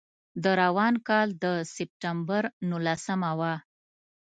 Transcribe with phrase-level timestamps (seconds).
[0.43, 3.53] د روان کال د سپټمبر نولسمه وه.